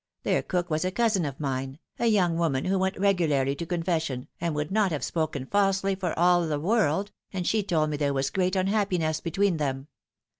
Their 0.23 0.41
cook 0.41 0.71
was 0.71 0.83
a 0.83 0.89
cousin 0.89 1.25
of 1.25 1.39
mine, 1.39 1.77
a 1.99 2.07
young 2.07 2.35
woman 2.35 2.65
who 2.65 2.79
went 2.79 2.97
regularly 2.97 3.53
to 3.55 3.67
confes 3.67 4.01
sion, 4.05 4.29
and 4.41 4.55
would 4.55 4.71
not 4.71 4.91
have 4.91 5.03
spoken 5.03 5.45
falsely 5.45 5.93
for 5.93 6.17
all 6.17 6.47
the 6.47 6.59
world, 6.59 7.11
and 7.31 7.45
she 7.45 7.61
told 7.61 7.91
me 7.91 7.97
there 7.97 8.11
was 8.11 8.31
great 8.31 8.55
unhappiness 8.55 9.19
between 9.21 9.57
them. 9.57 9.89